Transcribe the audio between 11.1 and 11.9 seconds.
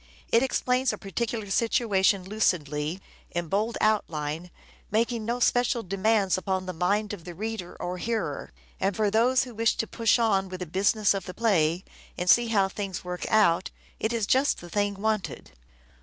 of the play